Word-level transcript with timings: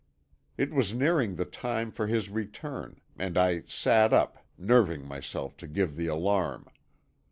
It 0.57 0.73
was 0.73 0.95
nearing 0.95 1.35
the 1.35 1.45
time 1.45 1.91
for 1.91 2.07
his 2.07 2.31
return, 2.31 3.01
and 3.19 3.37
I 3.37 3.61
sat 3.67 4.11
up, 4.11 4.43
nerving 4.57 5.05
myself 5.05 5.55
to 5.57 5.67
give 5.67 5.95
the 5.95 6.07
alarm. 6.07 6.65